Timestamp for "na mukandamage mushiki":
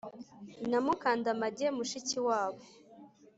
0.69-2.17